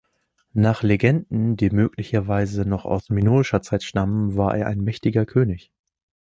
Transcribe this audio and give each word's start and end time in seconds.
Nach 0.55 0.81
Legenden, 0.81 1.57
die 1.57 1.69
möglicherweise 1.69 2.67
noch 2.67 2.85
aus 2.85 3.11
minoischer 3.11 3.61
Zeit 3.61 3.83
stammen, 3.83 4.35
war 4.35 4.57
er 4.57 4.65
ein 4.65 4.81
mächtiger 4.81 5.27
König. 5.27 5.71